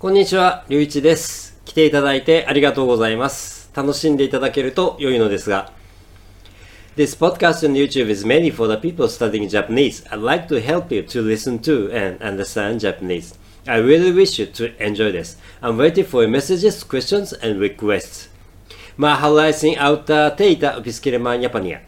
[0.00, 1.60] こんにちは、りゅういちです。
[1.64, 3.68] 来ていただいてありがとうございます。
[3.74, 5.72] 楽しんでいただけると良いのですが。
[6.96, 10.08] This podcast on YouTube is mainly for the people studying Japanese.
[10.10, 13.36] I'd like to help you to listen to and understand Japanese.
[13.66, 15.36] I really wish you to enjoy this.
[15.60, 18.30] I'm waiting for your messages, questions, and requests.
[18.96, 21.80] まあ、ハライシンアウターテイタビスケレマンヤパニア。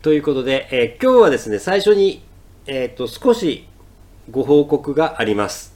[0.00, 2.22] ということで、えー今日はですね、最初に、
[2.66, 3.66] えっ、と、少し
[4.30, 5.71] ご報告があります。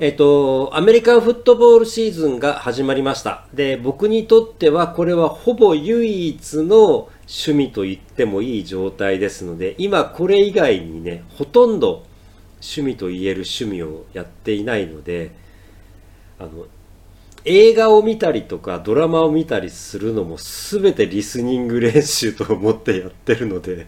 [0.00, 3.46] えっと、アメリカンフットボールシーズンが始まりました。
[3.54, 12.04] で、僕にとってはこれはほぼ唯一の趣味と言ってもいい状態ですので、今これ以外にね、ほとんど
[12.54, 15.30] 趣味と言える趣味をやっていないので、
[16.40, 16.66] あの、
[17.44, 23.86] 映画を見たりとかドラマを見たりするのも全てリスニング練習と思ってやってるので、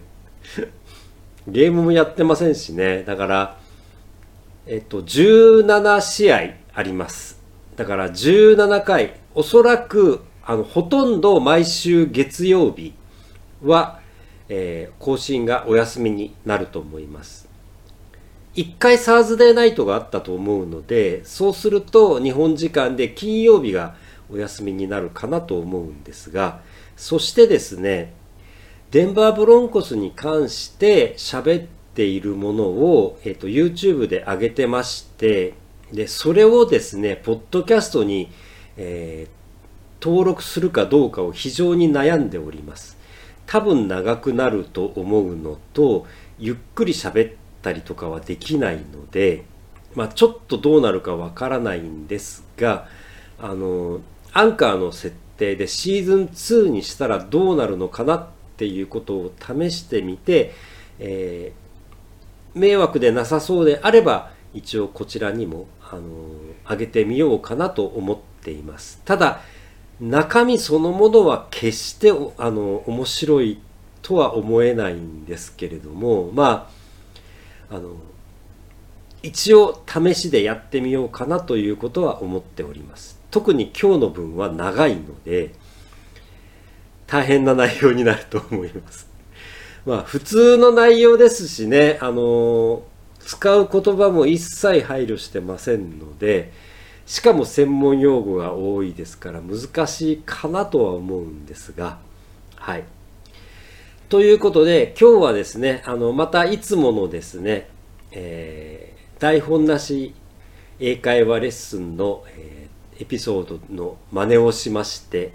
[1.48, 3.02] ゲームもやってませんしね。
[3.02, 3.65] だから、
[4.68, 7.40] えっと、17試合あります。
[7.76, 12.92] だから17回、おそらく、あの、ほとんど毎週月曜日
[13.62, 14.00] は、
[14.48, 17.48] えー更新がお休みになると思います。
[18.56, 23.94] 1回サーズデーナイトがあったと思うので、そうすると日本時間で金曜日が
[24.32, 26.60] お休みになるかなと思うんですが、
[26.96, 28.14] そしてですね、
[28.90, 35.54] デンバーブロンコスに関して喋っているものを、えっと YouTube で上げてまして、
[35.92, 38.30] で、それをですね、ポッドキャストに、
[38.76, 39.36] えー
[40.00, 42.96] 登録するかどうかを非常に悩んでおります。
[43.46, 46.06] 多分長くなると思うのと、
[46.38, 49.44] ゆっくり喋ったりとかはできないので、
[49.94, 52.88] まあちょっとどうなるかわからないんですが、
[53.40, 54.00] あの、
[54.32, 60.52] アンカーの設定でシーズン2にしたらどうなるのかなっていうことを試してみて、
[60.98, 61.65] えー
[62.56, 66.00] 迷惑でなさそうであれば、一応こちらにも、あの、
[66.68, 69.00] 上げてみようかなと思っています。
[69.04, 69.42] ただ、
[70.00, 73.60] 中身そのものは決して、あの、面白い
[74.00, 76.70] とは思えないんですけれども、ま
[77.70, 77.90] あ、あの、
[79.22, 83.20] 一応試しでやってみようかなということは思っております。
[83.30, 85.52] 特に今日の分は長いので、
[87.06, 89.15] 大変な内容になると思います。
[89.86, 92.82] まあ普通の内容ですしね、あの
[93.20, 96.52] 使う言葉も一切配慮してませんので、
[97.06, 101.98] しかも専門用語が多いですから難しいかなとは思うんですが、
[102.56, 102.84] はい。
[104.08, 107.68] ということで今日はですね、あのまたいつものですね、
[108.10, 110.14] えー台本なし
[110.78, 115.32] 英会話レッスンの、えーエピソードの真似をしまして、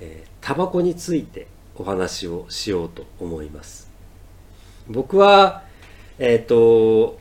[0.00, 1.46] えータバコについて
[1.78, 3.88] お話をしようと思います。
[4.88, 5.62] 僕は、
[6.18, 7.18] えっ、と、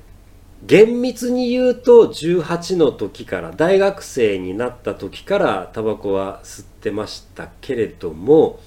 [0.65, 8.59] 厳密に言うと18の時から、大学生になった時からタバコは吸ってましたけれども、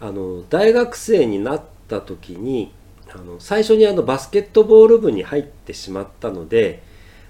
[0.00, 2.72] あの、大学生になった時に、
[3.14, 6.82] あの、最初にあのバスケットボール部に入ってしまったので、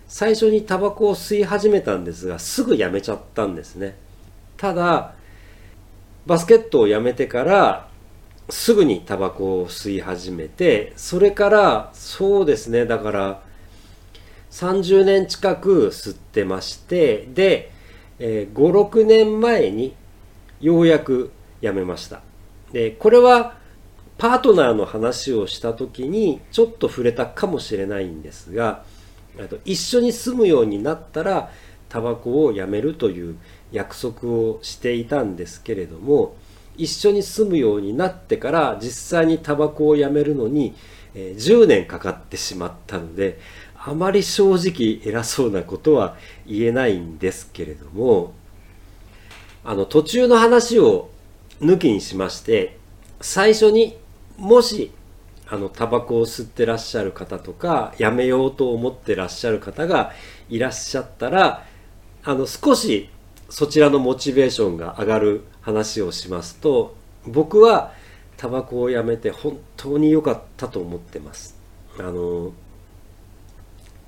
[0.09, 3.97] 最初にタバコを吸い始めたんですが、すぐやめちゃったんですね。
[4.57, 5.15] ただ、
[6.27, 7.89] バスケットをやめてから、
[8.49, 13.43] すぐにタバコを吸い始めて、それから、そうですね、だから、
[14.51, 17.73] 30年近く吸ってまして、で、
[18.19, 19.95] えー5、6年前に
[20.61, 22.21] ようやくやめました。
[22.73, 23.57] で、これは、
[24.17, 28.85] パートナーの話をした時にちょっと触れたかもしれないんですが、
[29.65, 31.51] 一緒に住むようになったら
[31.89, 33.37] タバコをやめるという
[33.75, 36.37] 約束をしていたんですけれども
[36.77, 40.75] 一緒に住むようになってから実際にタバコをやめるのに、
[41.15, 43.39] 10年かかってしまったので
[43.77, 48.33] あまり正直偉そうなことは言えないんですけれども
[49.63, 51.11] あの途中の話を
[51.61, 52.79] 抜きにしまして
[53.21, 53.97] 最初に
[54.37, 54.91] もし
[55.47, 60.13] あのタバコを吸ってらっしゃる方とかやめようと思ってらっしゃる方が
[60.49, 61.65] いらっしゃったら
[62.25, 63.09] あの少し
[63.49, 66.97] そちらのモチベーションが上がる話をしますと
[67.27, 67.93] 僕は
[68.37, 71.57] タバコをやめて本当に良かったと思ってます
[71.99, 72.53] あの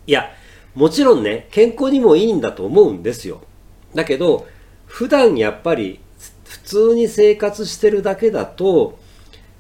[0.07, 0.31] いや
[0.75, 3.43] もちろんね健康にもいいんだと思うんですよ
[3.95, 4.47] だけど
[4.87, 6.01] 普段やっぱり
[6.45, 8.99] 普通に生活してるだけだと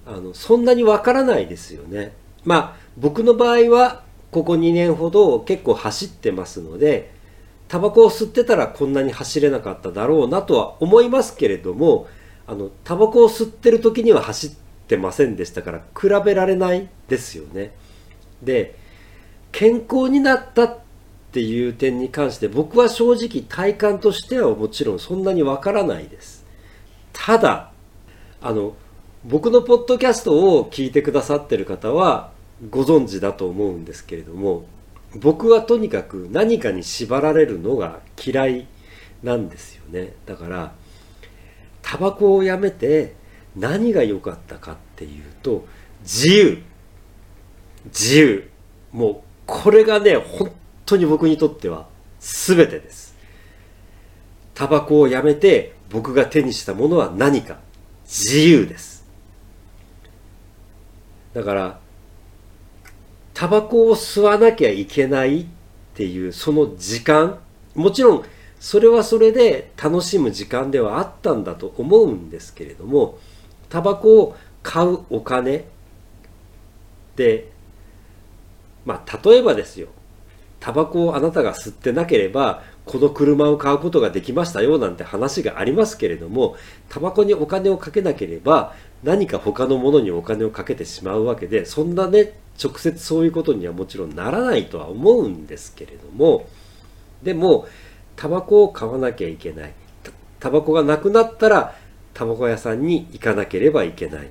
[0.06, 2.12] あのそんなにわからないですよね。
[2.44, 7.12] まあ僕の場合はここ2年ほど結構走ってますので
[7.68, 12.06] タバコを吸ってたらこんなに走れなかっただろうなとは思いますけれども
[12.46, 14.50] あのタバコを吸ってる時には走っ
[14.86, 17.72] てませんでしたから比べられないですよね。
[18.42, 18.76] で
[19.52, 20.78] 健康になったっ
[21.32, 26.44] ていう点に関して僕は正直体感としてはもちろんそんなにわからないです
[27.12, 27.72] ただ
[28.42, 28.74] あの
[29.24, 32.30] 僕のポッドキャストを聞いてくださってる方は
[32.70, 34.66] ご存知だと思うんですけれども
[35.20, 38.66] 僕はとにかく何かに縛られるのが嫌い
[39.22, 40.14] なんですよね。
[40.26, 40.72] だから
[41.82, 43.14] タバコをやめて
[43.54, 45.66] 何が良かったかっていうと
[46.02, 46.62] 自由。
[47.86, 48.50] 自由。
[48.92, 49.16] もう
[49.46, 50.52] これがね本
[50.84, 51.86] 当に僕にとっては
[52.20, 53.16] 全てです。
[54.54, 57.58] タバコをやめて僕が手にしたものは何か。
[58.04, 59.04] 自由です。
[61.34, 61.80] だから
[63.36, 65.46] タバコを吸わなきゃいけないっ
[65.92, 67.38] ていうその時間。
[67.74, 68.24] もちろん
[68.58, 73.18] それはそれで楽しむ時間ではあったんだと思うんですけれども
[73.68, 75.66] タバコを買うお金
[77.16, 77.52] で
[78.86, 79.88] まあ例えばですよ。
[80.60, 86.56] タバコをあなたが吸ってなければこの車を買うことができましたよなんて話がありますけれども
[86.88, 96.48] タバコにお金をかけなければ何か他のものにお金をかけてしまうわけでそんなね直接そういうことにはもちろんならないとは思うんですけれども
[97.22, 97.66] でも
[98.16, 99.72] タバコを買わなきゃいけない。
[100.40, 101.76] タバコがなくなったら
[102.14, 104.30] タバコ屋さんに行かなければいけない。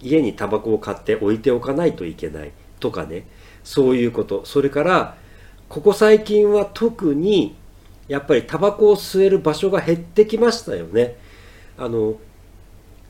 [0.00, 3.26] 家にタバコを買って置いておかないといけないとかね。
[3.66, 4.42] そういうこと。
[4.44, 5.16] それから
[5.68, 7.56] ここ最近は特に
[8.06, 11.16] やっぱりタバコを吸える場所が減ってきましたよね。
[11.76, 12.14] あの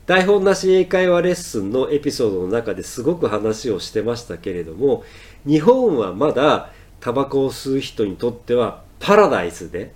[0.07, 5.03] 台本なし英会話レッスンのエピソードの中ですごく話をしてましたけれども
[5.45, 9.93] 日本はまだタバコを吸う人にとってはパラダイスで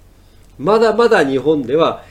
[0.59, 2.03] まだまだ日本では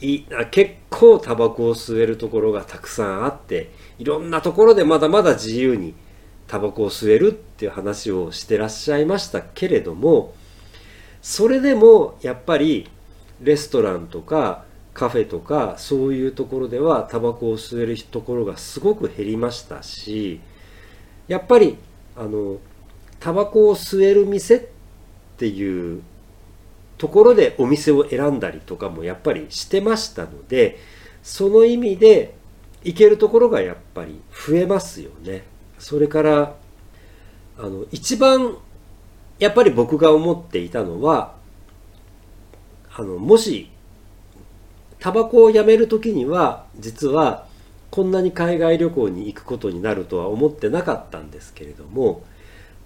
[0.00, 5.94] い結構タバコを吸えるところがたくさんあっていろんなところでまだまだ自由に
[6.52, 10.34] タバコを吸えるっていう話をしてらっしゃいましたけれども
[11.22, 12.90] それでもやっぱり
[13.40, 20.40] レストランとかカフェとかそういうところではタバコを吸えるところがすごく減りましたし
[21.26, 21.78] やっぱり
[22.18, 22.58] あの
[23.18, 24.66] タバコを吸える店っ
[25.38, 26.02] ていう
[26.98, 30.78] ところでお店を選んだりとかもやっぱりしてましたので
[31.22, 32.34] その意味で
[32.84, 35.50] 行けるところがやっぱり増えますよね。
[35.82, 36.54] それから
[37.58, 38.56] あの一番
[39.40, 41.34] やっぱり僕が思っていたのは
[42.94, 43.68] あのもし
[45.00, 47.48] タバコをやめる時には実は
[47.90, 52.22] こんなに海外旅行に行くことになるとは思ってなかったんですけれども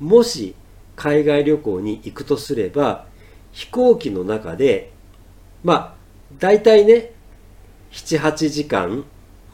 [0.01, 0.55] もし
[0.97, 3.05] 海外旅行に行くとすれば
[3.53, 4.91] 飛行機の中で、
[5.63, 5.95] まあ、
[6.39, 7.13] 大体ね、
[7.93, 9.05] 7、8時間、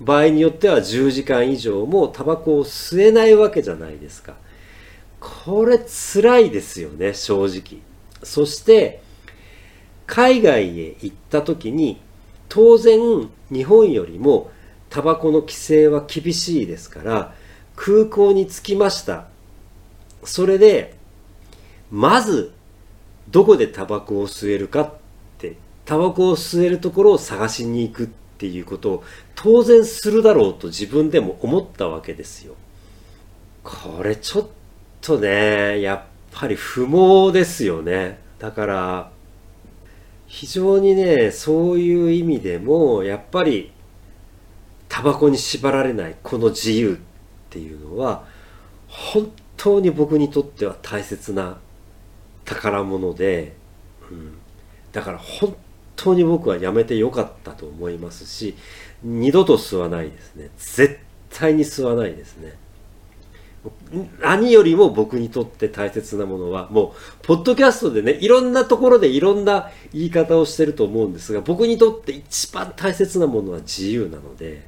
[0.01, 4.35] 場合によっては10時間以上もタバコを吸えないわけじゃないですか。
[5.21, 7.81] これ辛いですよね、正直。
[8.23, 9.03] そして、
[10.07, 12.01] 海外へ行った時に、
[12.49, 14.51] 当然日本よりも
[14.91, 17.35] タバコの規制は厳しいですから、
[17.77, 19.29] 空港に着きました。
[20.25, 20.97] それで、
[21.91, 22.53] まず
[23.31, 24.93] どこでタバコを吸えるかっ
[25.39, 28.09] てタバコを吸えるところを探しに行くっ
[28.43, 29.05] ていうことを
[29.37, 32.57] 当然するだろうと自分でも思ったわけですよ。
[33.63, 34.49] これちょっ
[35.01, 36.03] とねやっ
[36.33, 38.19] ぱり不毛ですよね。
[38.41, 39.11] だから
[40.27, 43.71] 非常にねそういう意味でもやっぱり
[44.89, 46.97] タバコに縛られないこの自由っ
[47.49, 48.25] ていうのは
[48.89, 51.59] 本当に僕にとっては大切な
[52.45, 53.55] 宝物で、
[54.11, 54.35] うん、
[54.91, 55.55] だから本
[56.03, 58.57] 当に僕はやめてよかったと思いますし
[59.03, 60.51] 二度と吸わないですね。
[60.57, 60.99] 絶
[61.31, 62.55] 対に吸わないですね。
[64.21, 74.67] 何よりも僕にとって大切なものはもうポッドキャストでねいろんなところでいろんな言い方をしてると思うんですが僕にとって一番大切なものは自由なので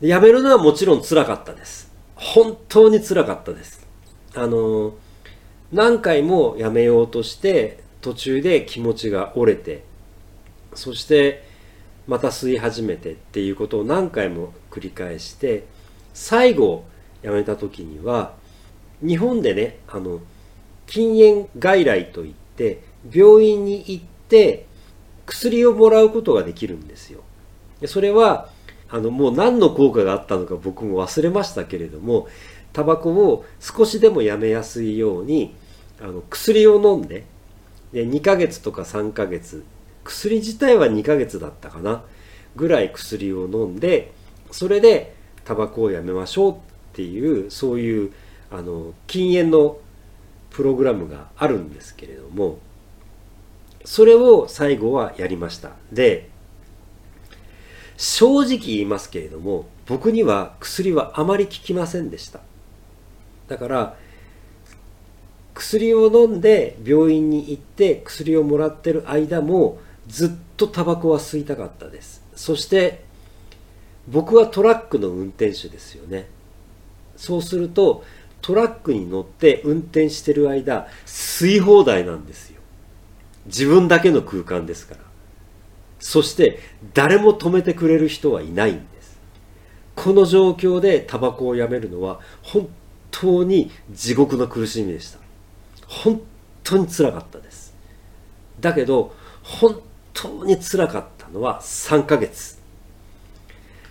[0.00, 1.92] やめるのはもちろん辛かったです。
[2.14, 3.86] 本当に辛かったです。
[4.34, 4.94] あの
[5.72, 9.84] 何回もやめようとして途中で気持ちが折れて
[10.74, 11.44] そして
[12.06, 15.64] また吸い始めてっていうことを何回も繰り返して
[16.14, 16.84] 最後
[17.22, 18.34] やめた時には
[19.00, 20.20] 日本でねあの
[20.86, 24.66] 禁煙外来といって病院に行って
[25.26, 27.20] 薬をもらうことができるんですよ。
[27.86, 28.48] それは
[28.88, 32.26] あのもう何の効果があったのか僕も忘れましたけれども
[32.72, 35.54] タバコを少しでもやめやすいように
[36.00, 37.24] あの薬を飲んで
[37.92, 39.64] で2ヶ月とか3ヶ月
[40.04, 42.02] 薬自体は2ヶ月だったかな
[42.56, 44.12] ぐらい薬を飲んで
[44.50, 45.14] それで
[45.44, 46.56] タバコをやめましょうっ
[46.92, 48.12] ていうそういう
[48.50, 49.78] あの禁煙の
[50.50, 52.58] プログラムがあるんですけれども
[53.84, 55.70] それを最後はやりました。
[55.92, 56.28] で
[57.96, 62.40] 正直言いますけれども僕には薬はあまり効きませんでした。
[63.48, 63.96] だから
[65.58, 72.22] 薬を飲んで病院に行って薬をもらってる間もずっとタバコは吸いたかったです。
[72.36, 73.02] そして
[74.06, 76.28] 僕はトラックの運転手ですよね。
[77.16, 78.04] そうすると
[78.40, 82.60] トラックに乗って運転してる間吸い放題なんですよ。
[83.46, 85.00] 自分だけの空間ですから。
[85.98, 86.60] そして
[86.94, 89.18] 誰も止めてくれる人はいないんです。
[89.96, 92.68] この状況でタバコをやめるのは本
[93.10, 95.18] 当に地獄の苦しみでした。
[95.88, 96.20] 本
[96.62, 97.74] 当につらかったです。
[98.60, 99.80] だけど本
[100.12, 102.58] 当につらかったのは3ヶ月。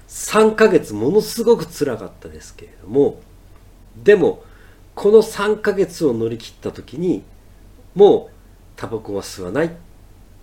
[0.08, 3.20] 3ヶ月ものすごくつらかったですけれども
[4.04, 4.44] でも
[4.96, 7.24] この3ヶ月を乗り切った時に
[7.94, 8.34] もう
[8.78, 9.72] タバコは吸わないっ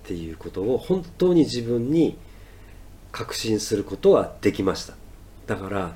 [0.04, 2.18] ていうことを本当に自分に
[3.10, 4.94] 確信することはできました。
[5.46, 5.94] だから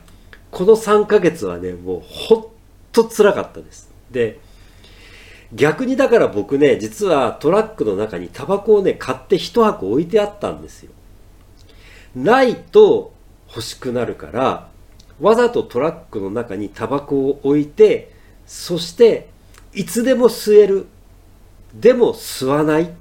[0.50, 2.46] この3ヶ月はねもうほん
[2.92, 3.90] とつらかったです。
[4.10, 4.40] で
[5.52, 10.92] 逆にだから僕ね実はトラックの中にタバコをね買って1箱置いてあったんですよ。
[12.14, 13.12] ないと
[13.48, 14.68] 欲しくなるから
[15.20, 18.12] わざとトラックの中にタバコを置いて
[18.46, 19.28] そして
[19.72, 20.86] いつでも吸える。
[21.74, 22.94] でも吸わない。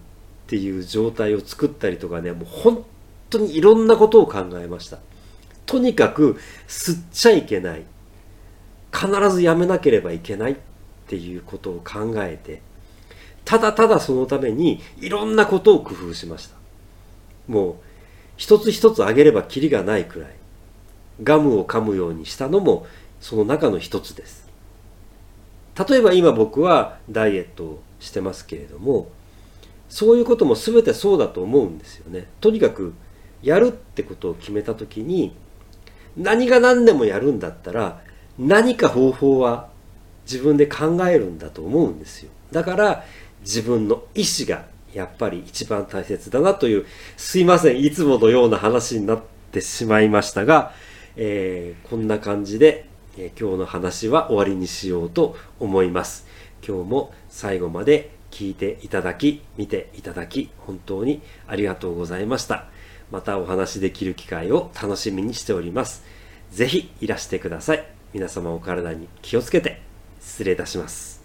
[0.47, 2.85] っていう状態を作ったりとかねもう本
[3.29, 4.99] 当にいろんなことを考えました。
[5.65, 6.39] とにかく
[6.69, 7.83] 吸っちゃいけない。
[8.93, 10.55] 必ずやめなければいけない。
[11.07, 12.61] っていうことを考えて
[13.45, 16.55] ただただそのためにいろんなことを工夫しました
[17.47, 17.75] もう
[18.35, 20.29] 一つ一つあげればきりがないくらい
[21.23, 22.85] ガムを噛むようにしたのも
[23.21, 24.47] その中の一つです
[25.89, 29.09] 例えば今僕はダイエットをしてますけれども
[29.89, 32.27] そういうことも全てそうだと思うんですよね。
[32.41, 32.93] とにかく
[33.41, 35.33] やるってことを決めた時に
[36.17, 38.01] 何が何でもやるんだったら
[38.37, 39.69] 何か方法は
[40.29, 42.29] 自分で考えるんだと思うんですよ。
[42.51, 43.03] だから
[43.41, 50.73] 自分の意思がやっぱり一番大切だなというすいませんいつものような話になってしまいましたが、
[51.15, 56.27] えー、こんな感じで、えー、今日の話は終わりにしようと思います。
[56.67, 62.65] 今日も最後まで聞いていただき、見ていただき、本当にありがとうございました。
[63.11, 66.03] またお話できる機会を楽しみにしております。
[66.51, 67.85] ぜひいらしてください。
[68.13, 69.86] 皆様お体に気をつけて
[70.27, 71.16] 失礼いたします。